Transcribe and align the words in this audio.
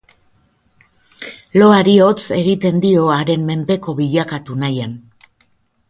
Loari 1.61 1.93
hots 2.07 2.15
egiten 2.39 2.83
dio, 2.87 3.05
haren 3.19 3.47
menpeko 3.53 3.97
bilakatu 4.03 4.63
nahian. 4.65 4.99